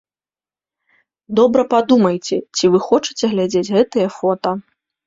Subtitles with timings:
[1.41, 4.61] Добра падумайце, ці вы хочаце глядзець гэтыя фота.